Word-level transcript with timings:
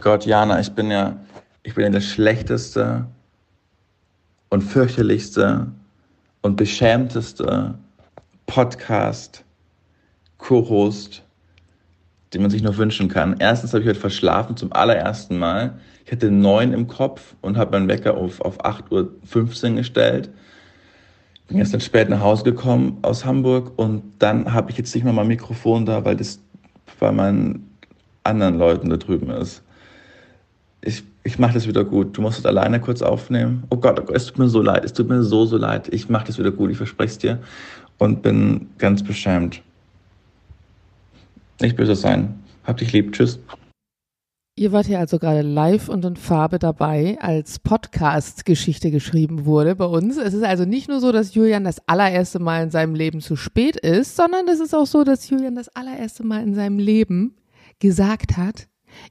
Gott, 0.00 0.24
Jana, 0.24 0.58
ich 0.60 0.72
bin 0.72 0.90
ja, 0.90 1.16
ich 1.62 1.74
bin 1.74 1.84
ja 1.84 1.90
der 1.90 2.00
schlechteste 2.00 3.06
und 4.48 4.62
fürchterlichste 4.62 5.66
und 6.40 6.56
beschämteste 6.56 7.74
Podcast, 8.46 9.44
Co-Host, 10.38 11.22
den 12.32 12.40
man 12.40 12.50
sich 12.50 12.62
noch 12.62 12.78
wünschen 12.78 13.08
kann. 13.08 13.36
Erstens 13.38 13.74
habe 13.74 13.82
ich 13.82 13.88
heute 13.88 14.00
verschlafen 14.00 14.56
zum 14.56 14.72
allerersten 14.72 15.38
Mal. 15.38 15.78
Ich 16.06 16.12
hatte 16.12 16.30
neun 16.30 16.72
im 16.72 16.86
Kopf 16.86 17.34
und 17.42 17.58
habe 17.58 17.72
meinen 17.72 17.88
Wecker 17.88 18.16
auf, 18.16 18.40
auf 18.40 18.64
8.15 18.64 19.70
Uhr 19.70 19.76
gestellt. 19.76 20.30
Bin 21.48 21.58
gestern 21.58 21.80
spät 21.80 22.08
nach 22.08 22.20
Hause 22.20 22.44
gekommen 22.44 22.98
aus 23.02 23.26
Hamburg 23.26 23.78
und 23.78 24.02
dann 24.18 24.52
habe 24.54 24.70
ich 24.70 24.78
jetzt 24.78 24.94
nicht 24.94 25.04
mehr 25.04 25.12
mein 25.12 25.28
Mikrofon 25.28 25.84
da, 25.84 26.06
weil 26.06 26.16
das 26.16 26.40
bei 26.98 27.12
meinen 27.12 27.76
anderen 28.24 28.56
Leuten 28.56 28.88
da 28.88 28.96
drüben 28.96 29.30
ist. 29.30 29.62
Ich, 30.82 31.02
ich 31.24 31.38
mache 31.38 31.54
das 31.54 31.66
wieder 31.66 31.84
gut. 31.84 32.16
Du 32.16 32.22
musst 32.22 32.38
es 32.38 32.46
alleine 32.46 32.80
kurz 32.80 33.02
aufnehmen. 33.02 33.64
Oh 33.70 33.76
Gott, 33.76 34.00
oh 34.00 34.04
Gott, 34.04 34.16
es 34.16 34.26
tut 34.26 34.38
mir 34.38 34.48
so 34.48 34.62
leid. 34.62 34.84
Es 34.84 34.92
tut 34.92 35.08
mir 35.08 35.22
so, 35.22 35.44
so 35.44 35.56
leid. 35.56 35.88
Ich 35.92 36.08
mache 36.08 36.26
das 36.26 36.38
wieder 36.38 36.50
gut, 36.50 36.70
ich 36.70 36.76
verspreche 36.76 37.10
es 37.10 37.18
dir. 37.18 37.38
Und 37.98 38.22
bin 38.22 38.68
ganz 38.78 39.02
beschämt. 39.02 39.62
Nicht 41.60 41.76
böse 41.76 41.94
sein. 41.94 42.42
Hab 42.64 42.78
dich 42.78 42.92
lieb. 42.92 43.12
Tschüss. 43.12 43.38
Ihr 44.56 44.72
wart 44.72 44.88
ja 44.88 44.98
also 44.98 45.18
gerade 45.18 45.42
live 45.42 45.88
und 45.88 46.04
in 46.04 46.16
Farbe 46.16 46.58
dabei, 46.58 47.16
als 47.20 47.58
Podcast-Geschichte 47.60 48.90
geschrieben 48.90 49.46
wurde 49.46 49.74
bei 49.74 49.86
uns. 49.86 50.18
Es 50.18 50.34
ist 50.34 50.42
also 50.42 50.64
nicht 50.64 50.88
nur 50.88 51.00
so, 51.00 51.12
dass 51.12 51.34
Julian 51.34 51.64
das 51.64 51.80
allererste 51.88 52.40
Mal 52.40 52.64
in 52.64 52.70
seinem 52.70 52.94
Leben 52.94 53.20
zu 53.20 53.36
spät 53.36 53.76
ist, 53.76 54.16
sondern 54.16 54.48
es 54.48 54.60
ist 54.60 54.74
auch 54.74 54.86
so, 54.86 55.04
dass 55.04 55.30
Julian 55.30 55.54
das 55.54 55.68
allererste 55.74 56.24
Mal 56.24 56.42
in 56.42 56.54
seinem 56.54 56.78
Leben 56.78 57.36
gesagt 57.78 58.36
hat, 58.36 58.68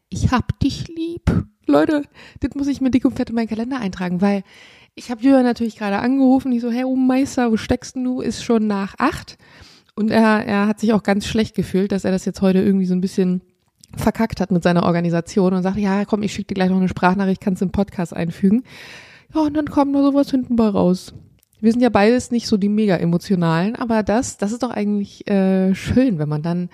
ich 0.09 0.31
hab 0.31 0.59
dich 0.59 0.87
lieb. 0.87 1.45
Leute, 1.65 2.03
das 2.39 2.55
muss 2.55 2.67
ich 2.67 2.81
mir 2.81 2.91
dick 2.91 3.05
und 3.05 3.15
fett 3.15 3.29
in 3.29 3.35
meinen 3.35 3.47
Kalender 3.47 3.79
eintragen, 3.79 4.21
weil 4.21 4.43
ich 4.95 5.11
habe 5.11 5.21
Julian 5.21 5.43
natürlich 5.43 5.77
gerade 5.77 5.99
angerufen. 5.99 6.51
Ich 6.51 6.61
so, 6.61 6.71
hey, 6.71 6.83
oh 6.83 6.95
Meister, 6.95 7.51
wo 7.51 7.57
steckst 7.57 7.95
du? 7.95 8.21
Ist 8.21 8.43
schon 8.43 8.67
nach 8.67 8.95
acht. 8.97 9.37
Und 9.95 10.11
er, 10.11 10.45
er 10.45 10.67
hat 10.67 10.79
sich 10.79 10.93
auch 10.93 11.03
ganz 11.03 11.25
schlecht 11.25 11.55
gefühlt, 11.55 11.91
dass 11.91 12.05
er 12.05 12.11
das 12.11 12.25
jetzt 12.25 12.41
heute 12.41 12.59
irgendwie 12.59 12.85
so 12.85 12.93
ein 12.93 13.01
bisschen 13.01 13.41
verkackt 13.95 14.39
hat 14.39 14.51
mit 14.51 14.63
seiner 14.63 14.83
Organisation 14.83 15.53
und 15.53 15.63
sagt, 15.63 15.77
ja, 15.77 16.05
komm, 16.05 16.23
ich 16.23 16.33
schicke 16.33 16.47
dir 16.47 16.55
gleich 16.55 16.69
noch 16.69 16.77
eine 16.77 16.89
Sprachnachricht, 16.89 17.41
kannst 17.41 17.61
du 17.61 17.65
im 17.65 17.71
Podcast 17.71 18.15
einfügen. 18.15 18.63
Ja, 19.33 19.41
und 19.41 19.55
dann 19.55 19.69
kommt 19.69 19.91
nur 19.91 20.03
sowas 20.03 20.29
hinten 20.31 20.55
bei 20.55 20.67
raus. 20.67 21.13
Wir 21.61 21.71
sind 21.71 21.81
ja 21.81 21.89
beides 21.89 22.31
nicht 22.31 22.47
so 22.47 22.57
die 22.57 22.69
mega 22.69 22.95
emotionalen, 22.95 23.75
aber 23.75 24.03
das, 24.03 24.37
das 24.37 24.51
ist 24.51 24.63
doch 24.63 24.71
eigentlich 24.71 25.27
äh, 25.27 25.75
schön, 25.75 26.17
wenn 26.17 26.29
man 26.29 26.41
dann 26.41 26.69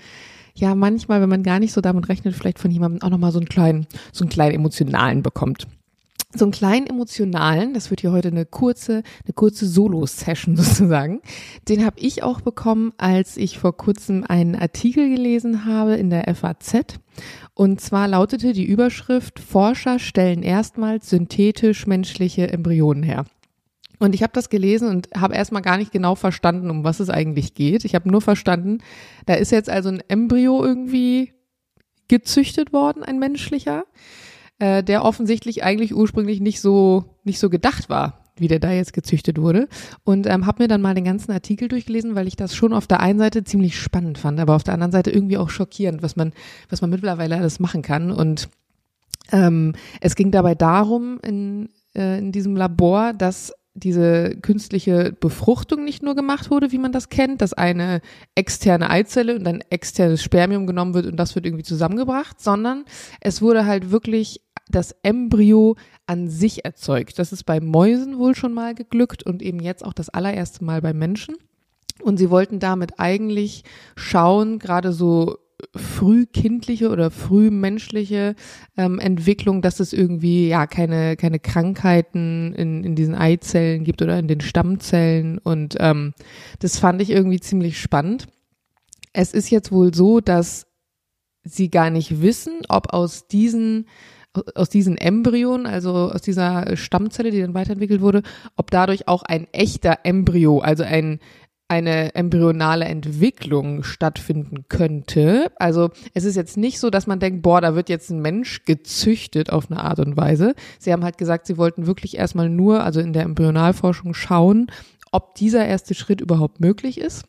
ja 0.56 0.76
manchmal, 0.76 1.22
wenn 1.22 1.30
man 1.30 1.44
gar 1.44 1.60
nicht 1.60 1.74
so 1.74 1.82
damit 1.82 2.10
rechnet, 2.10 2.36
vielleicht 2.36 2.60
von 2.60 2.72
jemandem 2.72 3.02
auch 3.02 3.10
nochmal 3.10 3.32
so 3.32 3.40
einen 3.40 3.50
kleinen, 3.50 3.88
so 4.12 4.24
einen 4.24 4.30
kleinen 4.30 4.56
emotionalen 4.56 5.22
bekommt 5.22 5.68
so 6.38 6.46
einen 6.46 6.52
kleinen 6.52 6.88
emotionalen, 6.88 7.74
das 7.74 7.90
wird 7.90 8.02
hier 8.02 8.12
heute 8.12 8.28
eine 8.28 8.46
kurze, 8.46 9.04
eine 9.24 9.34
kurze 9.34 9.68
Solo-Session 9.68 10.56
sozusagen. 10.58 11.22
Den 11.68 11.86
habe 11.86 12.00
ich 12.00 12.24
auch 12.24 12.42
bekommen, 12.42 12.94
als 12.98 13.38
ich 13.38 13.58
vor 13.58 13.76
kurzem 13.76 14.24
einen 14.28 14.56
Artikel 14.56 15.10
gelesen 15.10 15.66
habe 15.66 15.96
in 15.96 16.10
der 16.10 16.34
FAZ. 16.34 17.00
Und 17.54 17.80
zwar 17.80 18.08
lautete 18.08 18.54
die 18.54 18.66
Überschrift, 18.66 19.40
Forscher 19.40 20.00
stellen 20.00 20.44
erstmals 20.44 21.10
synthetisch 21.10 21.88
menschliche 21.88 22.52
Embryonen 22.52 23.04
her. 23.04 23.26
Und 24.00 24.16
ich 24.16 24.24
habe 24.24 24.34
das 24.34 24.50
gelesen 24.50 24.90
und 24.90 25.10
habe 25.16 25.36
erstmal 25.36 25.62
gar 25.62 25.78
nicht 25.78 25.92
genau 25.92 26.16
verstanden, 26.16 26.70
um 26.70 26.84
was 26.84 27.00
es 27.00 27.10
eigentlich 27.10 27.54
geht. 27.54 27.86
Ich 27.86 27.96
habe 27.96 28.10
nur 28.10 28.22
verstanden, 28.22 28.80
da 29.26 29.36
ist 29.36 29.52
jetzt 29.52 29.70
also 29.70 29.90
ein 29.90 30.04
Embryo 30.08 30.64
irgendwie 30.64 31.34
gezüchtet 32.08 32.74
worden, 32.74 33.04
ein 33.04 33.20
menschlicher 33.20 33.86
äh, 34.60 34.84
der 34.84 35.04
offensichtlich 35.04 35.64
eigentlich 35.64 35.94
ursprünglich 35.94 36.40
nicht 36.40 36.62
so 36.62 37.06
nicht 37.24 37.40
so 37.40 37.50
gedacht 37.50 37.90
war 37.90 38.22
wie 38.38 38.48
der 38.48 38.60
da 38.60 38.72
jetzt 38.72 38.94
gezüchtet 38.94 39.40
wurde. 39.40 39.68
Und 40.04 40.28
ähm, 40.28 40.46
habe 40.46 40.64
mir 40.64 40.68
dann 40.68 40.82
mal 40.82 40.94
den 40.94 41.06
ganzen 41.06 41.32
Artikel 41.32 41.68
durchgelesen, 41.68 42.16
weil 42.16 42.28
ich 42.28 42.36
das 42.36 42.54
schon 42.56 42.74
auf 42.74 42.88
der 42.88 43.00
einen 43.00 43.20
Seite 43.20 43.44
ziemlich 43.44 43.80
spannend 43.80 44.18
fand, 44.18 44.40
aber 44.40 44.56
auf 44.56 44.64
der 44.64 44.74
anderen 44.74 44.92
Seite 44.92 45.12
irgendwie 45.12 45.38
auch 45.38 45.50
schockierend, 45.50 46.04
was 46.04 46.16
man, 46.16 46.34
was 46.70 46.82
man 46.82 46.90
mittlerweile 46.90 47.38
alles 47.38 47.60
machen 47.60 47.82
kann. 47.82 48.12
Und 48.12 48.50
ähm, 49.32 49.74
es 50.02 50.16
ging 50.16 50.32
dabei 50.32 50.54
darum, 50.54 51.20
in, 51.24 51.70
äh, 51.96 52.20
in 52.20 52.32
diesem 52.32 52.56
Labor, 52.56 53.14
dass 53.14 53.54
diese 53.76 54.38
künstliche 54.38 55.14
Befruchtung 55.20 55.84
nicht 55.84 56.02
nur 56.02 56.16
gemacht 56.16 56.50
wurde, 56.50 56.72
wie 56.72 56.78
man 56.78 56.94
das 56.94 57.10
kennt, 57.10 57.42
dass 57.42 57.54
eine 57.54 58.02
externe 58.34 58.90
Eizelle 58.90 59.36
und 59.36 59.46
ein 59.48 59.62
externes 59.70 60.24
Spermium 60.24 60.66
genommen 60.66 60.94
wird 60.94 61.06
und 61.06 61.18
das 61.18 61.36
wird 61.36 61.46
irgendwie 61.46 61.66
zusammengebracht, 61.66 62.40
sondern 62.42 62.86
es 63.20 63.42
wurde 63.42 63.66
halt 63.66 63.92
wirklich 63.92 64.42
das 64.70 64.96
Embryo 65.04 65.76
an 66.08 66.30
sich 66.30 66.64
erzeugt. 66.64 67.20
Das 67.20 67.34
ist 67.34 67.44
bei 67.44 67.60
Mäusen 67.60 68.18
wohl 68.18 68.34
schon 68.34 68.54
mal 68.54 68.74
geglückt 68.74 69.24
und 69.24 69.42
eben 69.42 69.60
jetzt 69.60 69.86
auch 69.86 69.94
das 69.94 70.10
allererste 70.10 70.64
Mal 70.64 70.82
bei 70.82 70.94
Menschen. 70.94 71.36
Und 72.02 72.18
sie 72.18 72.30
wollten 72.30 72.60
damit 72.60 73.00
eigentlich 73.00 73.64
schauen, 73.96 74.60
gerade 74.60 74.92
so 74.92 75.38
frühkindliche 75.76 76.90
oder 76.90 77.12
frühmenschliche 77.12 78.36
ähm, 78.78 79.00
Entwicklung, 79.00 79.62
dass 79.62 79.80
es 79.80 79.94
irgendwie 79.94 80.48
ja 80.48 80.68
keine 80.68 81.16
keine 81.16 81.40
Krankheiten 81.40 82.54
in, 82.54 82.84
in 82.84 82.96
diesen 82.96 83.16
Eizellen 83.16 83.84
gibt 83.84 84.02
oder 84.02 84.20
in 84.20 84.28
den 84.28 84.42
Stammzellen 84.42 85.38
und 85.38 85.76
ähm, 85.80 86.14
das 86.60 86.80
fand 86.80 87.02
ich 87.02 87.10
irgendwie 87.10 87.40
ziemlich 87.40 87.80
spannend. 87.80 88.28
Es 89.14 89.34
ist 89.34 89.50
jetzt 89.50 89.72
wohl 89.72 89.94
so, 89.94 90.20
dass 90.20 90.68
sie 91.44 91.70
gar 91.70 91.90
nicht 91.90 92.22
wissen, 92.22 92.62
ob 92.68 92.94
aus 92.94 93.28
diesen 93.28 93.88
aus 94.56 94.70
diesen 94.70 94.98
Embryonen, 94.98 95.66
also 95.66 95.94
aus 96.12 96.22
dieser 96.22 96.76
Stammzelle, 96.76 97.32
die 97.32 97.42
dann 97.42 97.54
weiterentwickelt 97.54 98.02
wurde, 98.02 98.22
ob 98.58 98.70
dadurch 98.72 99.08
auch 99.08 99.24
ein 99.24 99.48
echter 99.54 100.00
Embryo, 100.04 100.60
also 100.60 100.84
ein 100.84 101.20
eine 101.68 102.14
embryonale 102.14 102.86
Entwicklung 102.86 103.84
stattfinden 103.84 104.66
könnte. 104.70 105.52
Also 105.56 105.90
es 106.14 106.24
ist 106.24 106.36
jetzt 106.36 106.58
nicht 106.58 106.80
so, 106.80 106.90
dass 106.90 107.08
man 107.08 107.20
denkt, 107.20 107.42
boah, 107.42 107.60
da 107.60 107.76
wird 107.76 107.90
jetzt 107.90 108.12
ein 108.12 108.22
Mensch 108.22 108.66
gezüchtet 108.66 109.50
auf 109.50 109.72
eine 109.72 109.84
Art 109.84 110.00
und 110.00 110.16
Weise. 110.16 110.54
Sie 110.78 110.94
haben 110.94 111.04
halt 111.04 111.18
gesagt, 111.18 111.48
sie 111.48 111.58
wollten 111.58 111.88
wirklich 111.88 112.18
erstmal 112.18 112.50
nur, 112.50 112.84
also 112.84 113.00
in 113.00 113.14
der 113.14 113.24
Embryonalforschung 113.24 114.14
schauen, 114.14 114.68
ob 115.12 115.36
dieser 115.36 115.66
erste 115.66 115.96
Schritt 115.96 116.22
überhaupt 116.22 116.60
möglich 116.60 117.00
ist. 117.00 117.26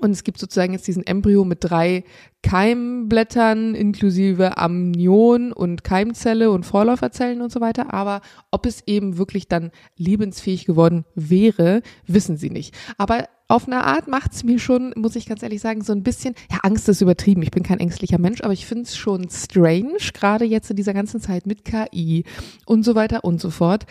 Und 0.00 0.12
es 0.12 0.24
gibt 0.24 0.38
sozusagen 0.38 0.72
jetzt 0.72 0.86
diesen 0.86 1.06
Embryo 1.06 1.44
mit 1.44 1.58
drei 1.60 2.04
Keimblättern 2.42 3.74
inklusive 3.74 4.56
Amnion 4.56 5.52
und 5.52 5.84
Keimzelle 5.84 6.50
und 6.50 6.64
Vorläuferzellen 6.64 7.42
und 7.42 7.52
so 7.52 7.60
weiter. 7.60 7.92
Aber 7.92 8.22
ob 8.50 8.66
es 8.66 8.82
eben 8.86 9.18
wirklich 9.18 9.48
dann 9.48 9.70
lebensfähig 9.96 10.64
geworden 10.64 11.04
wäre, 11.14 11.82
wissen 12.06 12.36
sie 12.36 12.50
nicht. 12.50 12.74
Aber 12.96 13.26
auf 13.50 13.66
eine 13.66 13.84
Art 13.84 14.08
macht 14.08 14.32
es 14.32 14.44
mir 14.44 14.58
schon, 14.58 14.92
muss 14.96 15.16
ich 15.16 15.26
ganz 15.26 15.42
ehrlich 15.42 15.60
sagen, 15.60 15.82
so 15.82 15.92
ein 15.92 16.02
bisschen, 16.02 16.34
ja, 16.50 16.58
Angst 16.62 16.88
ist 16.88 17.00
übertrieben. 17.00 17.42
Ich 17.42 17.50
bin 17.50 17.62
kein 17.62 17.80
ängstlicher 17.80 18.18
Mensch, 18.18 18.40
aber 18.42 18.52
ich 18.52 18.66
finde 18.66 18.84
es 18.84 18.96
schon 18.96 19.28
strange, 19.28 19.98
gerade 20.14 20.44
jetzt 20.44 20.70
in 20.70 20.76
dieser 20.76 20.94
ganzen 20.94 21.20
Zeit 21.20 21.46
mit 21.46 21.64
KI 21.64 22.24
und 22.66 22.84
so 22.84 22.94
weiter 22.94 23.24
und 23.24 23.40
so 23.40 23.50
fort 23.50 23.86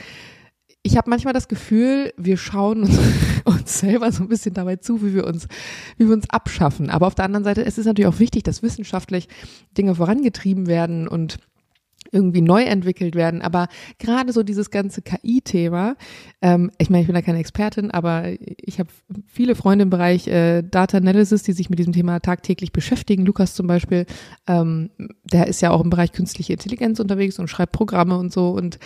ich 0.81 0.98
habe 0.98 1.09
manchmal 1.09 1.34
das 1.34 1.48
Gefühl, 1.48 2.14
wir 2.18 2.38
schauen 2.38 2.84
uns, 2.84 2.98
uns, 3.44 3.80
selber 3.80 4.12
so 4.12 4.24
ein 4.24 4.30
bisschen 4.30 4.53
dabei 4.53 4.78
zu, 4.78 5.03
wie 5.03 5.14
wir 5.14 5.28
uns, 5.28 5.48
wie 5.98 6.08
wir 6.08 6.14
uns 6.14 6.30
abschaffen. 6.30 6.90
Aber 6.90 7.08
auf 7.08 7.16
der 7.16 7.25
anderen 7.25 7.44
Seite 7.44 7.66
es 7.66 7.78
ist 7.78 7.86
natürlich 7.86 8.08
auch 8.08 8.19
wichtig, 8.19 8.44
dass 8.44 8.64
wissenschaftlich 8.64 9.28
Dinge 9.78 9.96
vorangetrieben 9.96 10.68
werden 10.68 11.08
und 11.08 11.38
irgendwie 12.12 12.42
neu 12.42 12.64
entwickelt 12.64 13.16
werden. 13.16 13.42
Aber 13.42 13.68
gerade 13.97 14.34
so 14.34 14.44
dieses 14.44 14.72
ganze 14.72 15.02
KI-Thema, 15.02 15.96
ähm, 16.42 16.72
ich 16.78 16.90
meine, 16.90 17.02
ich 17.02 17.08
bin 17.08 17.16
da 17.16 17.22
keine 17.22 17.40
Expertin, 17.40 17.92
aber 17.92 18.25
ich 18.58 18.80
habe 18.80 18.90
viele 19.28 19.56
Freunde 19.56 19.84
im 19.84 19.90
Bereich 19.90 20.28
äh, 20.28 20.62
Data 20.62 20.98
Analysis, 20.98 21.44
die 21.44 21.53
sich 21.53 21.69
mit 21.69 21.80
diesem 21.80 21.94
Thema 21.94 22.19
tagtäglich 22.19 22.72
beschäftigen. 22.72 23.25
Lukas 23.25 23.56
zum 23.56 23.68
Beispiel, 23.68 24.06
ähm, 24.48 24.90
der 25.24 25.48
ist 25.48 25.62
ja 25.62 25.72
auch 25.72 25.81
im 25.81 25.90
Bereich 25.90 26.12
künstliche 26.12 26.53
Intelligenz 26.53 27.00
unterwegs 27.00 27.39
und 27.39 27.50
schreibt 27.50 27.72
Programme 27.72 28.18
und 28.18 28.31
so. 28.31 28.50
Und 28.50 28.80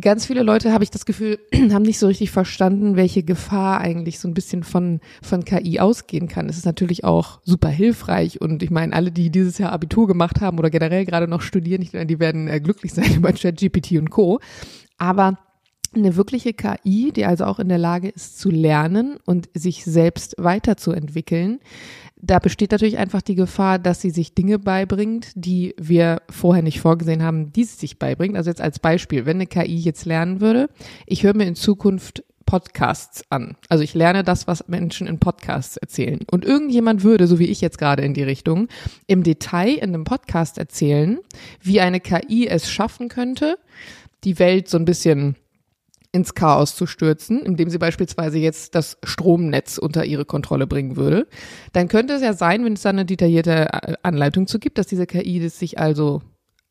ganz 0.00 0.26
viele 0.26 0.42
Leute, 0.42 0.72
habe 0.72 0.84
ich 0.84 0.90
das 0.90 1.04
Gefühl, 1.04 1.38
haben 1.72 1.82
nicht 1.82 1.98
so 1.98 2.06
richtig 2.06 2.30
verstanden, 2.30 2.96
welche 2.96 3.22
Gefahr 3.22 3.80
eigentlich 3.80 4.18
so 4.18 4.28
ein 4.28 4.34
bisschen 4.34 4.62
von, 4.62 5.00
von 5.22 5.44
KI 5.44 5.80
ausgehen 5.80 6.28
kann. 6.28 6.48
Es 6.48 6.56
ist 6.56 6.66
natürlich 6.66 7.04
auch 7.04 7.40
super 7.44 7.68
hilfreich 7.68 8.40
und 8.40 8.62
ich 8.62 8.70
meine, 8.70 8.92
alle, 8.92 9.10
die 9.10 9.30
dieses 9.30 9.58
Jahr 9.58 9.72
Abitur 9.72 10.06
gemacht 10.06 10.40
haben 10.40 10.58
oder 10.58 10.70
generell 10.70 11.04
gerade 11.04 11.28
noch 11.28 11.42
studieren, 11.42 11.86
die 12.06 12.20
werden 12.20 12.48
äh, 12.48 12.60
glücklich 12.60 12.92
sein 12.94 13.14
über 13.14 13.32
ChatGPT 13.32 13.92
und 13.92 14.10
Co. 14.10 14.40
Aber 14.98 15.38
eine 15.94 16.16
wirkliche 16.16 16.52
KI, 16.52 17.12
die 17.12 17.24
also 17.24 17.44
auch 17.44 17.58
in 17.58 17.68
der 17.68 17.78
Lage 17.78 18.08
ist 18.08 18.38
zu 18.38 18.50
lernen 18.50 19.18
und 19.24 19.48
sich 19.54 19.84
selbst 19.84 20.36
weiterzuentwickeln, 20.38 21.58
da 22.22 22.38
besteht 22.38 22.72
natürlich 22.72 22.98
einfach 22.98 23.22
die 23.22 23.34
Gefahr, 23.34 23.78
dass 23.78 24.00
sie 24.00 24.10
sich 24.10 24.34
Dinge 24.34 24.58
beibringt, 24.58 25.32
die 25.34 25.74
wir 25.78 26.22
vorher 26.28 26.62
nicht 26.62 26.80
vorgesehen 26.80 27.22
haben, 27.22 27.52
die 27.52 27.64
sie 27.64 27.76
sich 27.76 27.98
beibringt. 27.98 28.36
Also 28.36 28.50
jetzt 28.50 28.60
als 28.60 28.78
Beispiel, 28.78 29.26
wenn 29.26 29.36
eine 29.36 29.46
KI 29.46 29.76
jetzt 29.76 30.04
lernen 30.04 30.40
würde, 30.40 30.68
ich 31.06 31.22
höre 31.22 31.36
mir 31.36 31.46
in 31.46 31.54
Zukunft 31.54 32.24
Podcasts 32.50 33.22
an. 33.30 33.56
Also 33.68 33.84
ich 33.84 33.94
lerne 33.94 34.24
das, 34.24 34.48
was 34.48 34.66
Menschen 34.66 35.06
in 35.06 35.20
Podcasts 35.20 35.76
erzählen. 35.76 36.18
Und 36.30 36.44
irgendjemand 36.44 37.04
würde, 37.04 37.28
so 37.28 37.38
wie 37.38 37.46
ich 37.46 37.60
jetzt 37.60 37.78
gerade 37.78 38.02
in 38.02 38.12
die 38.12 38.24
Richtung, 38.24 38.66
im 39.06 39.22
Detail 39.22 39.74
in 39.74 39.94
einem 39.94 40.02
Podcast 40.02 40.58
erzählen, 40.58 41.20
wie 41.62 41.80
eine 41.80 42.00
KI 42.00 42.48
es 42.48 42.68
schaffen 42.68 43.08
könnte, 43.08 43.56
die 44.24 44.40
Welt 44.40 44.68
so 44.68 44.78
ein 44.78 44.84
bisschen 44.84 45.36
ins 46.12 46.34
Chaos 46.34 46.74
zu 46.74 46.86
stürzen, 46.86 47.40
indem 47.40 47.70
sie 47.70 47.78
beispielsweise 47.78 48.38
jetzt 48.38 48.74
das 48.74 48.98
Stromnetz 49.04 49.78
unter 49.78 50.04
ihre 50.04 50.24
Kontrolle 50.24 50.66
bringen 50.66 50.96
würde, 50.96 51.28
dann 51.72 51.88
könnte 51.88 52.14
es 52.14 52.22
ja 52.22 52.32
sein, 52.32 52.64
wenn 52.64 52.72
es 52.72 52.82
da 52.82 52.90
eine 52.90 53.04
detaillierte 53.04 53.72
äh, 53.72 53.94
Anleitung 54.02 54.46
zu 54.46 54.58
gibt, 54.58 54.78
dass 54.78 54.88
diese 54.88 55.06
KI 55.06 55.40
das 55.40 55.58
sich 55.58 55.78
also 55.78 56.22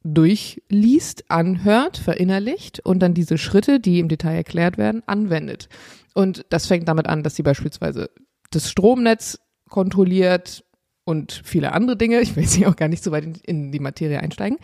durchliest, 0.04 1.30
anhört, 1.30 1.98
verinnerlicht 1.98 2.80
und 2.82 3.00
dann 3.00 3.14
diese 3.14 3.38
Schritte, 3.38 3.80
die 3.80 4.00
im 4.00 4.08
Detail 4.08 4.36
erklärt 4.36 4.78
werden, 4.78 5.04
anwendet. 5.06 5.70
Und 6.14 6.46
das 6.50 6.68
fängt 6.68 6.88
damit 6.88 7.08
an, 7.08 7.24
dass 7.24 7.36
sie 7.36 7.44
beispielsweise 7.44 8.10
das 8.52 8.70
Stromnetz 8.70 9.40
kontrolliert 9.70 10.64
und 11.06 11.42
viele 11.44 11.74
andere 11.74 11.98
Dinge. 11.98 12.22
Ich 12.22 12.36
will 12.36 12.46
hier 12.46 12.70
auch 12.70 12.76
gar 12.76 12.88
nicht 12.88 13.04
so 13.04 13.12
weit 13.12 13.24
in, 13.24 13.36
in 13.46 13.72
die 13.72 13.80
Materie 13.80 14.20
einsteigen. 14.20 14.58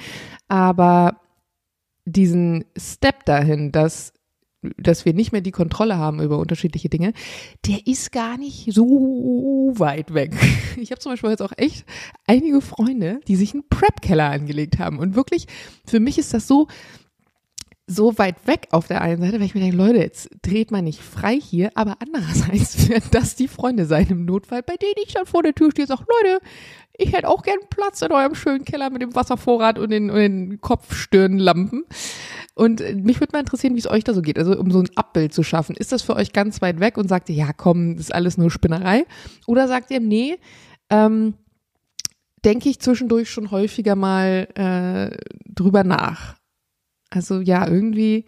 Aber 0.48 1.22
diesen 2.06 2.66
Step 2.78 3.26
dahin, 3.26 3.72
dass 3.72 4.14
dass 4.78 5.06
wir 5.06 5.14
nicht 5.14 5.32
mehr 5.32 5.42
die 5.42 5.52
Kontrolle 5.52 5.98
haben 5.98 6.22
über 6.22 6.38
unterschiedliche 6.38 6.90
Dinge, 6.90 7.14
der 7.66 7.86
ist 7.86 8.12
gar 8.12 8.38
nicht 8.38 8.74
so 8.74 9.74
weit 9.76 10.14
weg. 10.14 10.34
Ich 10.78 10.92
habe 10.92 11.00
zum 11.00 11.14
Beispiel 11.14 11.30
jetzt 11.30 11.42
auch 11.42 11.54
echt 11.56 11.86
einige 12.28 12.60
Freunde, 12.60 13.22
die 13.30 13.38
sich 13.38 13.54
einen 13.54 13.64
Prep-Keller 13.70 14.30
angelegt 14.30 14.78
haben. 14.78 15.00
Und 15.00 15.16
wirklich, 15.16 15.48
für 15.86 16.02
mich 16.02 16.18
ist 16.18 16.34
das 16.34 16.48
so, 16.48 16.68
so 17.88 18.18
weit 18.18 18.48
weg 18.48 18.68
auf 18.72 18.88
der 18.88 19.02
einen 19.02 19.22
Seite, 19.22 19.40
weil 19.40 19.46
ich 19.46 19.54
mir 19.54 19.62
denke, 19.62 19.78
Leute, 19.78 20.00
jetzt 20.00 20.30
dreht 20.42 20.72
man 20.72 20.84
nicht 20.84 21.02
frei 21.02 21.40
hier, 21.40 21.72
aber 21.76 21.98
andererseits 22.00 22.90
werden 22.90 23.10
das 23.12 23.36
die 23.36 23.48
Freunde 23.48 23.86
sein 23.86 24.08
im 24.10 24.26
Notfall, 24.26 24.64
bei 24.64 24.76
denen 24.76 24.96
ich 25.06 25.14
dann 25.14 25.26
vor 25.26 25.44
der 25.44 25.54
Tür 25.54 25.72
stehe 25.72 25.84
und 25.84 25.90
sage, 25.90 26.06
Leute, 26.24 26.40
ich 26.98 27.14
hätte 27.14 27.28
auch 27.28 27.44
gern 27.44 27.60
Platz 27.70 28.02
in 28.02 28.12
eurem 28.12 28.36
schönen 28.36 28.66
Keller 28.66 28.90
mit 28.90 29.02
dem 29.02 29.14
Wasservorrat 29.16 29.78
und 29.78 29.92
den, 29.92 30.10
und 30.10 30.18
den 30.18 30.62
Kopfstirnlampen. 30.62 31.84
Und 32.56 32.80
mich 33.04 33.20
würde 33.20 33.34
mal 33.34 33.42
interessieren, 33.42 33.76
wie 33.76 33.80
es 33.80 33.90
euch 33.90 34.06
da 34.06 34.14
so 34.14 34.22
geht. 34.22 34.40
Also 34.40 34.58
um 34.58 34.72
so 34.72 34.80
ein 34.80 34.90
Abbild 34.96 35.34
zu 35.34 35.44
schaffen. 35.44 35.76
Ist 35.76 35.92
das 35.92 36.02
für 36.02 36.16
euch 36.16 36.32
ganz 36.32 36.62
weit 36.62 36.80
weg 36.80 36.98
und 36.98 37.10
sagt 37.10 37.30
ihr, 37.30 37.36
ja 37.36 37.52
komm, 37.52 37.98
das 37.98 38.06
ist 38.06 38.16
alles 38.16 38.38
nur 38.38 38.50
Spinnerei? 38.50 39.06
Oder 39.46 39.68
sagt 39.68 39.92
ihr, 39.92 40.00
nee, 40.00 40.38
ähm, 40.90 41.34
denke 42.46 42.70
ich 42.70 42.80
zwischendurch 42.80 43.30
schon 43.30 43.52
häufiger 43.52 43.96
mal 43.96 44.48
äh, 44.56 45.18
drüber 45.46 45.84
nach. 45.84 46.36
Also 47.10 47.40
ja, 47.40 47.68
irgendwie, 47.68 48.26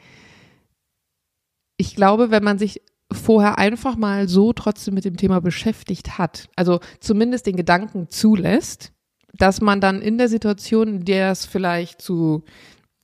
ich 1.77 1.95
glaube, 1.95 2.31
wenn 2.31 2.44
man 2.44 2.57
sich 2.57 2.81
vorher 3.12 3.57
einfach 3.57 3.95
mal 3.95 4.27
so 4.27 4.53
trotzdem 4.53 4.94
mit 4.94 5.06
dem 5.06 5.18
Thema 5.18 5.39
beschäftigt 5.39 6.18
hat, 6.18 6.50
also 6.56 6.79
zumindest 7.00 7.45
den 7.45 7.56
Gedanken 7.56 8.09
zulässt, 8.09 8.91
dass 9.33 9.62
man 9.62 9.81
dann 9.81 10.01
in 10.01 10.18
der 10.18 10.29
Situation, 10.29 10.88
in 10.88 11.06
der 11.06 11.31
es 11.31 11.45
vielleicht 11.45 12.01
zu 12.01 12.44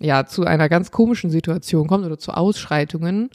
ja 0.03 0.25
zu 0.25 0.43
einer 0.43 0.69
ganz 0.69 0.91
komischen 0.91 1.29
Situation 1.29 1.87
kommt 1.87 2.05
oder 2.05 2.17
zu 2.17 2.31
Ausschreitungen, 2.31 3.29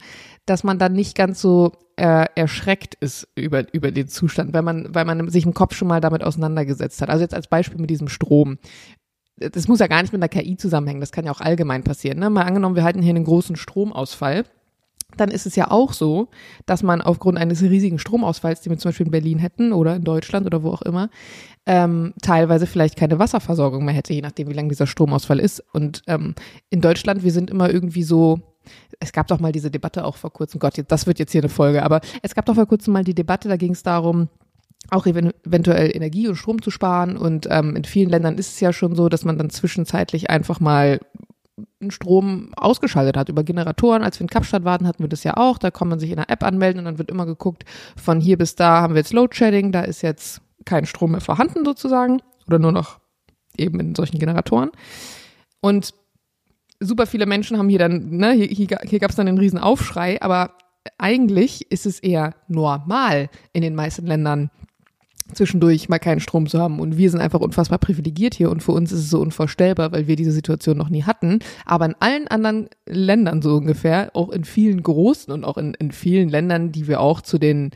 dass 0.45 0.63
man 0.63 0.77
dann 0.77 0.93
nicht 0.93 1.15
ganz 1.15 1.41
so 1.41 1.71
äh, 1.95 2.25
erschreckt 2.35 2.95
ist 2.95 3.27
über, 3.35 3.73
über 3.73 3.91
den 3.91 4.07
Zustand, 4.07 4.53
weil 4.53 4.61
man, 4.61 4.93
weil 4.93 5.05
man 5.05 5.29
sich 5.29 5.45
im 5.45 5.53
Kopf 5.53 5.75
schon 5.75 5.87
mal 5.87 5.99
damit 5.99 6.23
auseinandergesetzt 6.23 7.01
hat. 7.01 7.09
Also 7.09 7.23
jetzt 7.23 7.33
als 7.33 7.47
Beispiel 7.47 7.79
mit 7.81 7.89
diesem 7.89 8.07
Strom. 8.07 8.57
Das 9.39 9.67
muss 9.67 9.79
ja 9.79 9.87
gar 9.87 10.01
nicht 10.01 10.13
mit 10.13 10.21
einer 10.21 10.29
KI 10.29 10.57
zusammenhängen, 10.57 10.99
das 10.99 11.11
kann 11.11 11.25
ja 11.25 11.31
auch 11.31 11.41
allgemein 11.41 11.83
passieren. 11.83 12.19
Ne? 12.19 12.29
Mal 12.29 12.43
angenommen, 12.43 12.75
wir 12.75 12.83
halten 12.83 13.01
hier 13.01 13.15
einen 13.15 13.25
großen 13.25 13.55
Stromausfall 13.55 14.43
dann 15.17 15.31
ist 15.31 15.45
es 15.45 15.55
ja 15.55 15.71
auch 15.71 15.93
so, 15.93 16.29
dass 16.65 16.83
man 16.83 17.01
aufgrund 17.01 17.37
eines 17.37 17.61
riesigen 17.61 17.99
Stromausfalls, 17.99 18.61
den 18.61 18.71
wir 18.71 18.77
zum 18.77 18.89
Beispiel 18.89 19.07
in 19.07 19.11
Berlin 19.11 19.39
hätten 19.39 19.73
oder 19.73 19.95
in 19.95 20.03
Deutschland 20.03 20.45
oder 20.45 20.63
wo 20.63 20.69
auch 20.69 20.81
immer, 20.81 21.09
ähm, 21.65 22.13
teilweise 22.21 22.67
vielleicht 22.67 22.95
keine 22.95 23.19
Wasserversorgung 23.19 23.83
mehr 23.83 23.93
hätte, 23.93 24.13
je 24.13 24.21
nachdem, 24.21 24.49
wie 24.49 24.53
lang 24.53 24.69
dieser 24.69 24.87
Stromausfall 24.87 25.39
ist. 25.39 25.63
Und 25.73 26.03
ähm, 26.07 26.35
in 26.69 26.81
Deutschland, 26.81 27.23
wir 27.23 27.31
sind 27.31 27.49
immer 27.49 27.71
irgendwie 27.71 28.03
so, 28.03 28.39
es 28.99 29.11
gab 29.11 29.27
doch 29.27 29.39
mal 29.39 29.51
diese 29.51 29.71
Debatte 29.71 30.05
auch 30.05 30.15
vor 30.15 30.31
kurzem, 30.31 30.59
Gott, 30.59 30.81
das 30.87 31.07
wird 31.07 31.19
jetzt 31.19 31.31
hier 31.31 31.41
eine 31.41 31.49
Folge, 31.49 31.83
aber 31.83 32.01
es 32.21 32.35
gab 32.35 32.45
doch 32.45 32.55
vor 32.55 32.67
kurzem 32.67 32.93
mal 32.93 33.03
die 33.03 33.15
Debatte, 33.15 33.49
da 33.49 33.57
ging 33.57 33.71
es 33.71 33.83
darum, 33.83 34.29
auch 34.91 35.05
eventuell 35.05 35.95
Energie 35.95 36.27
und 36.27 36.35
Strom 36.35 36.61
zu 36.61 36.71
sparen. 36.71 37.17
Und 37.17 37.47
ähm, 37.49 37.75
in 37.75 37.83
vielen 37.83 38.09
Ländern 38.09 38.37
ist 38.37 38.53
es 38.53 38.59
ja 38.59 38.73
schon 38.73 38.95
so, 38.95 39.09
dass 39.09 39.25
man 39.25 39.37
dann 39.37 39.49
zwischenzeitlich 39.49 40.29
einfach 40.29 40.59
mal 40.59 40.99
Strom 41.89 42.51
ausgeschaltet 42.55 43.17
hat 43.17 43.29
über 43.29 43.43
Generatoren. 43.43 44.03
Als 44.03 44.19
wir 44.19 44.25
in 44.25 44.29
Kapstadt 44.29 44.63
waren, 44.63 44.87
hatten 44.87 45.03
wir 45.03 45.09
das 45.09 45.23
ja 45.23 45.37
auch. 45.37 45.57
Da 45.57 45.71
kann 45.71 45.87
man 45.87 45.99
sich 45.99 46.09
in 46.09 46.17
der 46.17 46.29
App 46.29 46.43
anmelden 46.43 46.79
und 46.79 46.85
dann 46.85 46.97
wird 46.97 47.11
immer 47.11 47.25
geguckt, 47.25 47.63
von 47.95 48.19
hier 48.19 48.37
bis 48.37 48.55
da 48.55 48.81
haben 48.81 48.93
wir 48.93 48.99
jetzt 48.99 49.13
Load 49.13 49.35
Shedding, 49.35 49.71
da 49.71 49.81
ist 49.81 50.01
jetzt 50.01 50.41
kein 50.65 50.85
Strom 50.85 51.11
mehr 51.11 51.21
vorhanden 51.21 51.63
sozusagen 51.65 52.21
oder 52.47 52.59
nur 52.59 52.71
noch 52.71 52.99
eben 53.57 53.79
in 53.79 53.95
solchen 53.95 54.19
Generatoren. 54.19 54.71
Und 55.61 55.93
super 56.79 57.05
viele 57.05 57.25
Menschen 57.25 57.57
haben 57.57 57.69
hier 57.69 57.79
dann, 57.79 58.09
ne, 58.11 58.31
hier, 58.31 58.47
hier, 58.47 58.67
hier 58.83 58.99
gab 58.99 59.09
es 59.09 59.15
dann 59.15 59.27
einen 59.27 59.37
riesen 59.37 59.59
Aufschrei, 59.59 60.21
aber 60.21 60.53
eigentlich 60.97 61.69
ist 61.71 61.85
es 61.85 61.99
eher 61.99 62.35
normal 62.47 63.29
in 63.53 63.61
den 63.61 63.75
meisten 63.75 64.05
Ländern, 64.05 64.49
zwischendurch 65.33 65.89
mal 65.89 65.99
keinen 65.99 66.19
Strom 66.19 66.47
zu 66.47 66.59
haben. 66.59 66.79
Und 66.79 66.97
wir 66.97 67.09
sind 67.09 67.21
einfach 67.21 67.39
unfassbar 67.39 67.79
privilegiert 67.79 68.33
hier 68.33 68.49
und 68.49 68.63
für 68.63 68.71
uns 68.71 68.91
ist 68.91 68.99
es 68.99 69.09
so 69.09 69.19
unvorstellbar, 69.19 69.91
weil 69.91 70.07
wir 70.07 70.15
diese 70.15 70.31
Situation 70.31 70.77
noch 70.77 70.89
nie 70.89 71.03
hatten. 71.03 71.39
Aber 71.65 71.85
in 71.85 71.95
allen 71.99 72.27
anderen 72.27 72.69
Ländern 72.85 73.41
so 73.41 73.55
ungefähr, 73.55 74.11
auch 74.13 74.29
in 74.29 74.43
vielen 74.43 74.81
großen 74.83 75.33
und 75.33 75.43
auch 75.43 75.57
in, 75.57 75.73
in 75.75 75.91
vielen 75.91 76.29
Ländern, 76.29 76.71
die 76.71 76.87
wir 76.87 76.99
auch 76.99 77.21
zu 77.21 77.37
den 77.37 77.71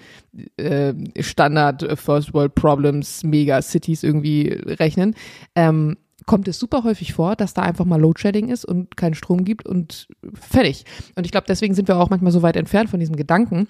äh, 0.57 0.93
Standard 1.19 1.99
First 1.99 2.33
World 2.33 2.55
Problems 2.55 3.23
Mega 3.23 3.61
Cities 3.61 4.03
irgendwie 4.03 4.47
rechnen, 4.49 5.15
ähm, 5.55 5.97
kommt 6.25 6.47
es 6.47 6.59
super 6.59 6.83
häufig 6.83 7.13
vor, 7.13 7.35
dass 7.35 7.53
da 7.53 7.63
einfach 7.63 7.85
mal 7.85 7.99
Loadshedding 7.99 8.49
ist 8.49 8.65
und 8.65 8.95
keinen 8.95 9.13
Strom 9.13 9.43
gibt 9.43 9.67
und 9.67 10.07
fertig. 10.33 10.85
Und 11.15 11.25
ich 11.25 11.31
glaube, 11.31 11.45
deswegen 11.47 11.73
sind 11.73 11.87
wir 11.87 11.97
auch 11.97 12.09
manchmal 12.09 12.31
so 12.31 12.41
weit 12.41 12.55
entfernt 12.55 12.89
von 12.89 12.99
diesem 12.99 13.15
Gedanken, 13.15 13.67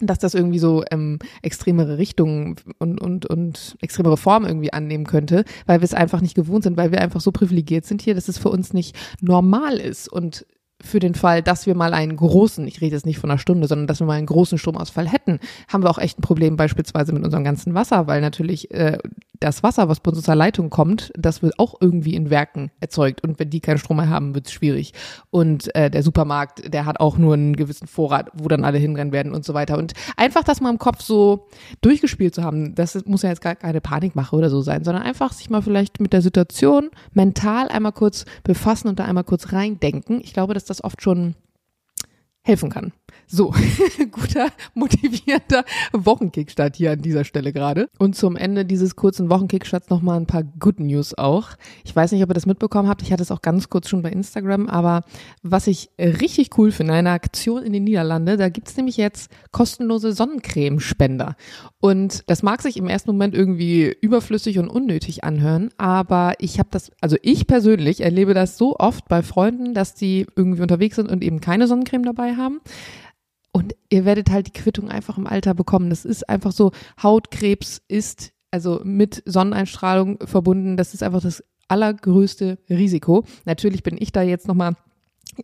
dass 0.00 0.18
das 0.18 0.34
irgendwie 0.34 0.58
so 0.58 0.84
ähm, 0.90 1.18
extremere 1.42 1.98
Richtungen 1.98 2.56
und, 2.78 3.00
und, 3.00 3.26
und 3.26 3.76
extremere 3.80 4.16
Formen 4.16 4.46
irgendwie 4.46 4.72
annehmen 4.72 5.04
könnte, 5.04 5.44
weil 5.66 5.80
wir 5.80 5.84
es 5.84 5.94
einfach 5.94 6.20
nicht 6.20 6.34
gewohnt 6.34 6.64
sind, 6.64 6.76
weil 6.76 6.92
wir 6.92 7.00
einfach 7.00 7.20
so 7.20 7.32
privilegiert 7.32 7.84
sind 7.84 8.02
hier, 8.02 8.14
dass 8.14 8.28
es 8.28 8.38
für 8.38 8.50
uns 8.50 8.72
nicht 8.72 8.96
normal 9.20 9.78
ist. 9.78 10.08
Und 10.08 10.46
für 10.80 11.00
den 11.00 11.14
Fall, 11.14 11.42
dass 11.42 11.66
wir 11.66 11.74
mal 11.74 11.92
einen 11.92 12.16
großen, 12.16 12.66
ich 12.66 12.80
rede 12.80 12.94
jetzt 12.94 13.06
nicht 13.06 13.18
von 13.18 13.30
einer 13.30 13.38
Stunde, 13.38 13.66
sondern 13.66 13.86
dass 13.86 14.00
wir 14.00 14.06
mal 14.06 14.14
einen 14.14 14.26
großen 14.26 14.58
Stromausfall 14.58 15.08
hätten, 15.08 15.40
haben 15.68 15.82
wir 15.82 15.90
auch 15.90 15.98
echt 15.98 16.18
ein 16.18 16.22
Problem 16.22 16.56
beispielsweise 16.56 17.12
mit 17.12 17.24
unserem 17.24 17.44
ganzen 17.44 17.74
Wasser, 17.74 18.06
weil 18.06 18.20
natürlich 18.20 18.70
äh, 18.70 18.98
das 19.40 19.62
Wasser, 19.62 19.88
was 19.88 20.00
bei 20.00 20.10
uns 20.10 20.18
aus 20.18 20.24
der 20.24 20.34
Leitung 20.34 20.70
kommt, 20.70 21.12
das 21.16 21.42
wird 21.42 21.58
auch 21.58 21.76
irgendwie 21.80 22.14
in 22.14 22.30
Werken 22.30 22.70
erzeugt. 22.80 23.22
Und 23.22 23.38
wenn 23.38 23.50
die 23.50 23.60
keinen 23.60 23.78
Strom 23.78 23.98
mehr 23.98 24.08
haben, 24.08 24.34
wird 24.34 24.46
es 24.46 24.52
schwierig. 24.52 24.92
Und 25.30 25.74
äh, 25.74 25.90
der 25.90 26.02
Supermarkt, 26.02 26.72
der 26.72 26.86
hat 26.86 27.00
auch 27.00 27.18
nur 27.18 27.34
einen 27.34 27.54
gewissen 27.54 27.86
Vorrat, 27.86 28.30
wo 28.34 28.48
dann 28.48 28.64
alle 28.64 28.78
hinrennen 28.78 29.12
werden 29.12 29.32
und 29.32 29.44
so 29.44 29.54
weiter. 29.54 29.78
Und 29.78 29.92
einfach 30.16 30.42
das 30.42 30.60
mal 30.60 30.70
im 30.70 30.78
Kopf 30.78 31.02
so 31.02 31.46
durchgespielt 31.80 32.34
zu 32.34 32.42
haben, 32.42 32.74
das 32.74 32.98
muss 33.06 33.22
ja 33.22 33.28
jetzt 33.28 33.40
gar 33.40 33.54
keine 33.54 33.80
Panikmache 33.80 34.34
oder 34.34 34.50
so 34.50 34.60
sein, 34.60 34.84
sondern 34.84 35.04
einfach 35.04 35.32
sich 35.32 35.50
mal 35.50 35.62
vielleicht 35.62 36.00
mit 36.00 36.12
der 36.12 36.22
Situation 36.22 36.90
mental 37.12 37.68
einmal 37.68 37.92
kurz 37.92 38.24
befassen 38.42 38.88
und 38.88 38.98
da 38.98 39.04
einmal 39.04 39.24
kurz 39.24 39.52
reindenken. 39.52 40.20
Ich 40.20 40.32
glaube, 40.32 40.54
dass 40.54 40.64
das 40.68 40.82
oft 40.84 41.02
schon 41.02 41.34
helfen 42.42 42.70
kann. 42.70 42.92
So, 43.30 43.52
guter, 44.10 44.48
motivierter 44.74 45.64
Wochenkickstart 45.92 46.76
hier 46.76 46.92
an 46.92 47.02
dieser 47.02 47.24
Stelle 47.24 47.52
gerade. 47.52 47.90
Und 47.98 48.16
zum 48.16 48.36
Ende 48.36 48.64
dieses 48.64 48.96
kurzen 48.96 49.28
Wochenkickstarts 49.28 49.90
nochmal 49.90 50.18
ein 50.18 50.26
paar 50.26 50.44
Good 50.44 50.80
News 50.80 51.16
auch. 51.16 51.50
Ich 51.84 51.94
weiß 51.94 52.12
nicht, 52.12 52.22
ob 52.22 52.30
ihr 52.30 52.34
das 52.34 52.46
mitbekommen 52.46 52.88
habt. 52.88 53.02
Ich 53.02 53.12
hatte 53.12 53.22
es 53.22 53.30
auch 53.30 53.42
ganz 53.42 53.68
kurz 53.68 53.90
schon 53.90 54.00
bei 54.00 54.10
Instagram. 54.10 54.68
Aber 54.68 55.02
was 55.42 55.66
ich 55.66 55.90
richtig 55.98 56.56
cool 56.56 56.72
finde, 56.72 56.94
eine 56.94 57.10
Aktion 57.10 57.62
in 57.62 57.74
den 57.74 57.84
Niederlanden, 57.84 58.38
da 58.38 58.48
gibt's 58.48 58.76
nämlich 58.78 58.96
jetzt 58.96 59.30
kostenlose 59.52 60.12
Sonnencremespender. 60.12 61.36
Und 61.80 62.24
das 62.28 62.42
mag 62.42 62.62
sich 62.62 62.78
im 62.78 62.88
ersten 62.88 63.10
Moment 63.10 63.34
irgendwie 63.34 63.94
überflüssig 64.00 64.58
und 64.58 64.68
unnötig 64.68 65.22
anhören. 65.22 65.68
Aber 65.76 66.32
ich 66.38 66.58
habe 66.58 66.70
das, 66.72 66.90
also 67.02 67.16
ich 67.20 67.46
persönlich 67.46 68.00
erlebe 68.00 68.32
das 68.32 68.56
so 68.56 68.76
oft 68.78 69.06
bei 69.06 69.22
Freunden, 69.22 69.74
dass 69.74 69.94
die 69.94 70.26
irgendwie 70.34 70.62
unterwegs 70.62 70.96
sind 70.96 71.10
und 71.10 71.22
eben 71.22 71.40
keine 71.40 71.66
Sonnencreme 71.66 72.04
dabei 72.04 72.36
haben. 72.36 72.60
Und 73.58 73.74
ihr 73.90 74.04
werdet 74.04 74.30
halt 74.30 74.46
die 74.46 74.52
Quittung 74.52 74.88
einfach 74.88 75.18
im 75.18 75.26
Alter 75.26 75.52
bekommen. 75.52 75.90
Das 75.90 76.04
ist 76.04 76.28
einfach 76.28 76.52
so, 76.52 76.70
Hautkrebs 77.02 77.82
ist 77.88 78.30
also 78.52 78.80
mit 78.84 79.20
Sonneneinstrahlung 79.26 80.20
verbunden. 80.24 80.76
Das 80.76 80.94
ist 80.94 81.02
einfach 81.02 81.20
das 81.20 81.42
allergrößte 81.66 82.58
Risiko. 82.70 83.24
Natürlich 83.46 83.82
bin 83.82 83.96
ich 83.98 84.12
da 84.12 84.22
jetzt 84.22 84.46
nochmal 84.46 84.76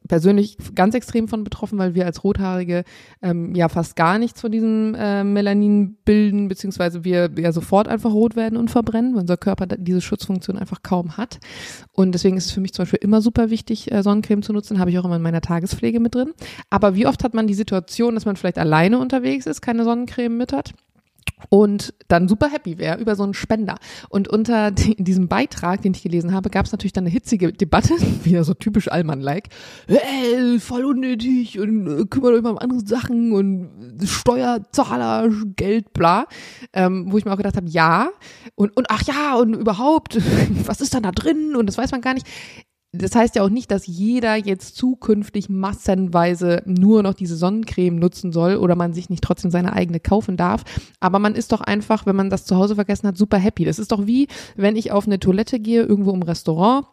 persönlich 0.08 0.56
ganz 0.74 0.94
extrem 0.94 1.28
von 1.28 1.44
betroffen, 1.44 1.78
weil 1.78 1.94
wir 1.94 2.06
als 2.06 2.24
Rothaarige 2.24 2.84
ähm, 3.22 3.54
ja 3.54 3.68
fast 3.68 3.96
gar 3.96 4.18
nichts 4.18 4.40
von 4.40 4.52
diesem 4.52 4.94
äh, 4.94 5.24
Melanin 5.24 5.96
bilden, 6.04 6.48
beziehungsweise 6.48 7.04
wir 7.04 7.30
ja 7.36 7.52
sofort 7.52 7.88
einfach 7.88 8.12
rot 8.12 8.36
werden 8.36 8.56
und 8.56 8.70
verbrennen, 8.70 9.14
weil 9.14 9.22
unser 9.22 9.36
Körper 9.36 9.66
diese 9.66 10.00
Schutzfunktion 10.00 10.58
einfach 10.58 10.82
kaum 10.82 11.16
hat. 11.16 11.38
Und 11.92 12.12
deswegen 12.12 12.36
ist 12.36 12.46
es 12.46 12.52
für 12.52 12.60
mich 12.60 12.72
zum 12.72 12.84
Beispiel 12.84 13.00
immer 13.02 13.20
super 13.20 13.50
wichtig, 13.50 13.90
äh, 13.92 14.02
Sonnencreme 14.02 14.42
zu 14.42 14.52
nutzen, 14.52 14.78
habe 14.78 14.90
ich 14.90 14.98
auch 14.98 15.04
immer 15.04 15.16
in 15.16 15.22
meiner 15.22 15.40
Tagespflege 15.40 16.00
mit 16.00 16.14
drin. 16.14 16.32
Aber 16.70 16.94
wie 16.94 17.06
oft 17.06 17.24
hat 17.24 17.34
man 17.34 17.46
die 17.46 17.54
Situation, 17.54 18.14
dass 18.14 18.26
man 18.26 18.36
vielleicht 18.36 18.58
alleine 18.58 18.98
unterwegs 18.98 19.46
ist, 19.46 19.60
keine 19.60 19.84
Sonnencreme 19.84 20.36
mit 20.36 20.52
hat? 20.52 20.74
Und 21.48 21.94
dann 22.08 22.28
super 22.28 22.48
happy 22.48 22.78
wäre 22.78 22.98
über 22.98 23.16
so 23.16 23.22
einen 23.22 23.34
Spender. 23.34 23.76
Und 24.08 24.28
unter 24.28 24.70
diesem 24.98 25.28
Beitrag, 25.28 25.82
den 25.82 25.92
ich 25.92 26.02
gelesen 26.02 26.32
habe, 26.32 26.50
gab 26.50 26.66
es 26.66 26.72
natürlich 26.72 26.92
dann 26.92 27.04
eine 27.04 27.10
hitzige 27.10 27.52
Debatte, 27.52 27.94
wieder 28.24 28.44
so 28.44 28.54
typisch 28.54 28.90
Allmann-like. 28.90 29.48
Äh, 29.86 30.58
voll 30.58 30.84
unnötig 30.84 31.58
und 31.58 31.86
äh, 31.86 32.04
kümmert 32.06 32.34
euch 32.34 32.42
mal 32.42 32.50
um 32.50 32.58
andere 32.58 32.80
Sachen 32.80 33.32
und 33.32 33.70
Steuerzahler, 34.04 35.28
Geld, 35.56 35.92
bla. 35.92 36.26
Ähm, 36.72 37.06
wo 37.10 37.18
ich 37.18 37.24
mir 37.24 37.32
auch 37.32 37.36
gedacht 37.36 37.56
habe, 37.56 37.68
ja. 37.68 38.08
Und, 38.54 38.76
und 38.76 38.86
ach 38.90 39.02
ja, 39.02 39.36
und 39.36 39.54
überhaupt, 39.54 40.18
was 40.66 40.80
ist 40.80 40.94
dann 40.94 41.02
da 41.02 41.12
drin? 41.12 41.56
Und 41.56 41.66
das 41.66 41.78
weiß 41.78 41.90
man 41.92 42.00
gar 42.00 42.14
nicht 42.14 42.26
das 42.94 43.14
heißt 43.14 43.34
ja 43.34 43.42
auch 43.42 43.50
nicht, 43.50 43.70
dass 43.70 43.86
jeder 43.86 44.36
jetzt 44.36 44.76
zukünftig 44.76 45.48
massenweise 45.48 46.62
nur 46.64 47.02
noch 47.02 47.14
diese 47.14 47.36
Sonnencreme 47.36 47.96
nutzen 47.96 48.32
soll 48.32 48.56
oder 48.56 48.76
man 48.76 48.92
sich 48.92 49.10
nicht 49.10 49.24
trotzdem 49.24 49.50
seine 49.50 49.72
eigene 49.72 50.00
kaufen 50.00 50.36
darf. 50.36 50.62
Aber 51.00 51.18
man 51.18 51.34
ist 51.34 51.52
doch 51.52 51.60
einfach, 51.60 52.06
wenn 52.06 52.16
man 52.16 52.30
das 52.30 52.44
zu 52.44 52.56
Hause 52.56 52.76
vergessen 52.76 53.08
hat, 53.08 53.16
super 53.16 53.38
happy. 53.38 53.64
Das 53.64 53.78
ist 53.78 53.90
doch 53.90 54.06
wie, 54.06 54.28
wenn 54.56 54.76
ich 54.76 54.92
auf 54.92 55.06
eine 55.06 55.18
Toilette 55.18 55.58
gehe, 55.58 55.82
irgendwo 55.82 56.12
im 56.12 56.22
Restaurant 56.22 56.86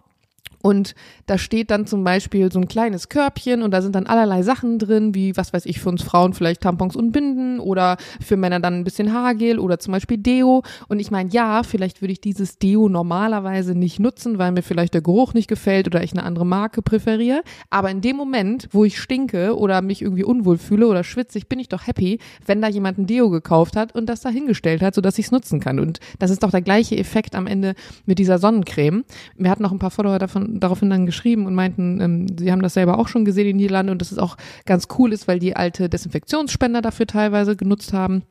und 0.61 0.95
da 1.25 1.37
steht 1.37 1.71
dann 1.71 1.87
zum 1.87 2.03
Beispiel 2.03 2.51
so 2.51 2.59
ein 2.59 2.67
kleines 2.67 3.09
Körbchen 3.09 3.63
und 3.63 3.71
da 3.71 3.81
sind 3.81 3.95
dann 3.95 4.05
allerlei 4.05 4.43
Sachen 4.43 4.79
drin, 4.79 5.15
wie, 5.15 5.35
was 5.35 5.53
weiß 5.53 5.65
ich, 5.65 5.79
für 5.79 5.89
uns 5.89 6.03
Frauen 6.03 6.33
vielleicht 6.33 6.61
Tampons 6.61 6.95
und 6.95 7.11
Binden 7.11 7.59
oder 7.59 7.97
für 8.23 8.37
Männer 8.37 8.59
dann 8.59 8.75
ein 8.75 8.83
bisschen 8.83 9.13
Haargel 9.13 9.59
oder 9.59 9.79
zum 9.79 9.93
Beispiel 9.93 10.17
Deo. 10.17 10.63
Und 10.87 10.99
ich 10.99 11.11
meine, 11.11 11.29
ja, 11.31 11.63
vielleicht 11.63 12.01
würde 12.01 12.13
ich 12.13 12.21
dieses 12.21 12.59
Deo 12.59 12.89
normalerweise 12.89 13.75
nicht 13.75 13.99
nutzen, 13.99 14.37
weil 14.37 14.51
mir 14.51 14.61
vielleicht 14.61 14.93
der 14.93 15.01
Geruch 15.01 15.33
nicht 15.33 15.47
gefällt 15.47 15.87
oder 15.87 16.03
ich 16.03 16.11
eine 16.11 16.23
andere 16.23 16.45
Marke 16.45 16.81
präferiere. 16.81 17.41
Aber 17.69 17.89
in 17.89 18.01
dem 18.01 18.15
Moment, 18.15 18.67
wo 18.71 18.85
ich 18.85 18.99
stinke 18.99 19.57
oder 19.57 19.81
mich 19.81 20.01
irgendwie 20.01 20.23
unwohl 20.23 20.57
fühle 20.57 20.87
oder 20.87 21.03
schwitzig, 21.03 21.47
bin 21.47 21.59
ich 21.59 21.69
doch 21.69 21.87
happy, 21.87 22.19
wenn 22.45 22.61
da 22.61 22.67
jemand 22.67 22.99
ein 22.99 23.07
Deo 23.07 23.29
gekauft 23.29 23.75
hat 23.75 23.95
und 23.95 24.07
das 24.07 24.21
da 24.21 24.29
hingestellt 24.29 24.81
hat, 24.81 24.95
sodass 24.95 25.17
ich 25.17 25.25
es 25.25 25.31
nutzen 25.31 25.59
kann. 25.59 25.79
Und 25.79 25.99
das 26.19 26.29
ist 26.29 26.43
doch 26.43 26.51
der 26.51 26.61
gleiche 26.61 26.97
Effekt 26.97 27.35
am 27.35 27.47
Ende 27.47 27.73
mit 28.05 28.19
dieser 28.19 28.37
Sonnencreme. 28.37 29.03
Wir 29.37 29.49
hatten 29.49 29.63
noch 29.63 29.71
ein 29.71 29.79
paar 29.79 29.91
Follower 29.91 30.19
davon 30.19 30.50
daraufhin 30.59 30.89
dann 30.89 31.05
geschrieben 31.05 31.45
und 31.45 31.55
meinten, 31.55 32.01
ähm, 32.01 32.25
sie 32.37 32.51
haben 32.51 32.61
das 32.61 32.73
selber 32.73 32.99
auch 32.99 33.07
schon 33.07 33.25
gesehen 33.25 33.47
in 33.47 33.57
Niederlande 33.57 33.91
und 33.91 34.01
dass 34.01 34.11
es 34.11 34.17
auch 34.17 34.37
ganz 34.65 34.87
cool 34.97 35.13
ist, 35.13 35.27
weil 35.27 35.39
die 35.39 35.55
alte 35.55 35.89
Desinfektionsspender 35.89 36.81
dafür 36.81 37.07
teilweise 37.07 37.55
genutzt 37.55 37.93
haben. 37.93 38.23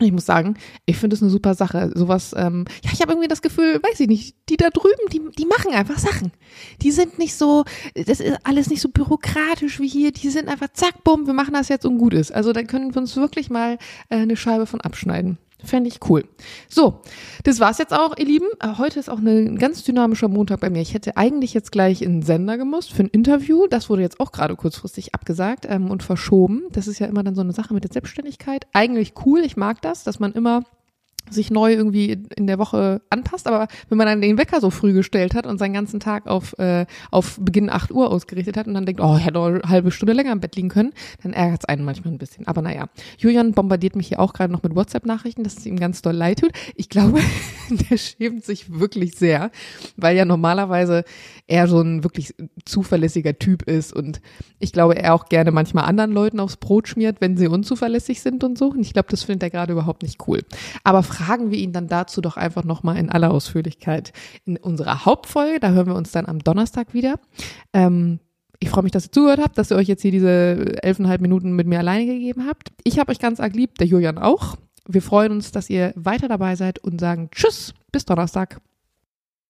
Ich 0.00 0.10
muss 0.10 0.26
sagen, 0.26 0.56
ich 0.86 0.96
finde 0.96 1.14
es 1.14 1.22
eine 1.22 1.30
super 1.30 1.54
Sache. 1.54 1.92
Sowas, 1.94 2.34
ähm, 2.36 2.64
ja, 2.82 2.90
ich 2.92 3.00
habe 3.00 3.12
irgendwie 3.12 3.28
das 3.28 3.42
Gefühl, 3.42 3.80
weiß 3.80 4.00
ich 4.00 4.08
nicht, 4.08 4.34
die 4.48 4.56
da 4.56 4.70
drüben, 4.70 5.08
die, 5.12 5.20
die 5.38 5.46
machen 5.46 5.72
einfach 5.72 5.98
Sachen. 5.98 6.32
Die 6.82 6.90
sind 6.90 7.20
nicht 7.20 7.36
so, 7.36 7.64
das 7.94 8.18
ist 8.18 8.38
alles 8.42 8.70
nicht 8.70 8.80
so 8.80 8.88
bürokratisch 8.88 9.78
wie 9.78 9.86
hier. 9.86 10.10
Die 10.10 10.30
sind 10.30 10.48
einfach 10.48 10.72
zack, 10.72 11.04
bumm, 11.04 11.28
wir 11.28 11.34
machen 11.34 11.54
das 11.54 11.68
jetzt 11.68 11.86
und 11.86 11.98
gut 11.98 12.12
ist. 12.12 12.32
Also 12.32 12.52
da 12.52 12.64
können 12.64 12.92
wir 12.92 13.02
uns 13.02 13.14
wirklich 13.14 13.50
mal 13.50 13.78
äh, 14.08 14.16
eine 14.16 14.36
Scheibe 14.36 14.66
von 14.66 14.80
abschneiden. 14.80 15.38
Fände 15.62 15.88
ich 15.88 16.00
cool. 16.08 16.24
So, 16.68 17.00
das 17.44 17.60
war's 17.60 17.78
jetzt 17.78 17.92
auch, 17.92 18.16
ihr 18.18 18.26
Lieben. 18.26 18.46
Äh, 18.60 18.76
heute 18.76 18.98
ist 18.98 19.08
auch 19.08 19.18
ein 19.18 19.56
ganz 19.56 19.82
dynamischer 19.84 20.28
Montag 20.28 20.60
bei 20.60 20.68
mir. 20.68 20.82
Ich 20.82 20.94
hätte 20.94 21.16
eigentlich 21.16 21.54
jetzt 21.54 21.72
gleich 21.72 22.02
in 22.02 22.20
den 22.20 22.22
Sender 22.22 22.58
gemusst 22.58 22.92
für 22.92 23.04
ein 23.04 23.08
Interview. 23.08 23.66
Das 23.68 23.88
wurde 23.88 24.02
jetzt 24.02 24.20
auch 24.20 24.32
gerade 24.32 24.56
kurzfristig 24.56 25.14
abgesagt 25.14 25.66
ähm, 25.68 25.90
und 25.90 26.02
verschoben. 26.02 26.64
Das 26.72 26.86
ist 26.86 26.98
ja 26.98 27.06
immer 27.06 27.22
dann 27.22 27.34
so 27.34 27.40
eine 27.40 27.52
Sache 27.52 27.72
mit 27.72 27.84
der 27.84 27.92
Selbstständigkeit. 27.92 28.66
Eigentlich 28.72 29.14
cool, 29.24 29.40
ich 29.40 29.56
mag 29.56 29.80
das, 29.80 30.04
dass 30.04 30.20
man 30.20 30.32
immer 30.32 30.64
sich 31.30 31.50
neu 31.50 31.72
irgendwie 31.72 32.18
in 32.36 32.46
der 32.46 32.58
Woche 32.58 33.00
anpasst, 33.10 33.46
aber 33.46 33.68
wenn 33.88 33.98
man 33.98 34.06
dann 34.06 34.20
den 34.20 34.38
Wecker 34.38 34.60
so 34.60 34.70
früh 34.70 34.92
gestellt 34.92 35.34
hat 35.34 35.46
und 35.46 35.58
seinen 35.58 35.72
ganzen 35.72 36.00
Tag 36.00 36.26
auf, 36.26 36.58
äh, 36.58 36.86
auf 37.10 37.38
Beginn 37.40 37.70
8 37.70 37.90
Uhr 37.90 38.10
ausgerichtet 38.10 38.56
hat 38.56 38.66
und 38.66 38.74
dann 38.74 38.86
denkt, 38.86 39.00
oh, 39.00 39.16
ich 39.18 39.24
hätte 39.24 39.40
eine 39.40 39.62
halbe 39.68 39.90
Stunde 39.90 40.12
länger 40.12 40.32
im 40.32 40.40
Bett 40.40 40.56
liegen 40.56 40.68
können, 40.68 40.92
dann 41.22 41.32
ärgert 41.32 41.60
es 41.62 41.64
einen 41.64 41.84
manchmal 41.84 42.12
ein 42.12 42.18
bisschen. 42.18 42.46
Aber 42.46 42.62
naja, 42.62 42.88
Julian 43.18 43.52
bombardiert 43.52 43.96
mich 43.96 44.08
hier 44.08 44.20
auch 44.20 44.32
gerade 44.32 44.52
noch 44.52 44.62
mit 44.62 44.74
WhatsApp-Nachrichten, 44.74 45.44
dass 45.44 45.58
es 45.58 45.66
ihm 45.66 45.78
ganz 45.78 46.02
doll 46.02 46.14
leid 46.14 46.40
tut. 46.40 46.52
Ich 46.76 46.88
glaube, 46.88 47.20
der 47.90 47.96
schämt 47.96 48.44
sich 48.44 48.78
wirklich 48.78 49.14
sehr, 49.16 49.50
weil 49.96 50.16
ja 50.16 50.24
normalerweise 50.24 51.04
er 51.46 51.68
so 51.68 51.80
ein 51.80 52.04
wirklich 52.04 52.34
zuverlässiger 52.64 53.38
Typ 53.38 53.62
ist 53.62 53.92
und 53.92 54.20
ich 54.58 54.72
glaube, 54.72 54.96
er 54.96 55.14
auch 55.14 55.26
gerne 55.26 55.50
manchmal 55.50 55.84
anderen 55.84 56.12
Leuten 56.12 56.40
aufs 56.40 56.56
Brot 56.56 56.88
schmiert, 56.88 57.20
wenn 57.20 57.36
sie 57.36 57.48
unzuverlässig 57.48 58.22
sind 58.22 58.44
und 58.44 58.56
so. 58.56 58.68
Und 58.68 58.80
ich 58.80 58.92
glaube, 58.94 59.08
das 59.10 59.22
findet 59.22 59.42
er 59.42 59.50
gerade 59.50 59.72
überhaupt 59.72 60.02
nicht 60.02 60.26
cool. 60.26 60.40
Aber 60.84 61.02
fragen 61.14 61.50
wir 61.50 61.58
ihn 61.58 61.72
dann 61.72 61.88
dazu 61.88 62.20
doch 62.20 62.36
einfach 62.36 62.64
nochmal 62.64 62.96
in 62.96 63.10
aller 63.10 63.30
Ausführlichkeit 63.30 64.12
in 64.44 64.56
unserer 64.56 65.04
Hauptfolge. 65.04 65.60
Da 65.60 65.70
hören 65.70 65.86
wir 65.86 65.94
uns 65.94 66.12
dann 66.12 66.26
am 66.26 66.40
Donnerstag 66.40 66.94
wieder. 66.94 67.18
Ähm, 67.72 68.20
ich 68.60 68.70
freue 68.70 68.82
mich, 68.82 68.92
dass 68.92 69.06
ihr 69.06 69.12
zugehört 69.12 69.40
habt, 69.40 69.58
dass 69.58 69.70
ihr 69.70 69.76
euch 69.76 69.88
jetzt 69.88 70.02
hier 70.02 70.10
diese 70.10 70.82
elfeinhalb 70.82 71.20
Minuten 71.20 71.52
mit 71.52 71.66
mir 71.66 71.78
alleine 71.78 72.06
gegeben 72.06 72.46
habt. 72.46 72.72
Ich 72.82 72.98
habe 72.98 73.10
euch 73.10 73.18
ganz 73.18 73.40
arg 73.40 73.54
lieb, 73.54 73.76
der 73.78 73.86
Julian 73.86 74.18
auch. 74.18 74.56
Wir 74.86 75.02
freuen 75.02 75.32
uns, 75.32 75.52
dass 75.52 75.70
ihr 75.70 75.92
weiter 75.96 76.28
dabei 76.28 76.56
seid 76.56 76.78
und 76.78 77.00
sagen 77.00 77.28
Tschüss, 77.30 77.74
bis 77.92 78.04
Donnerstag. 78.04 78.60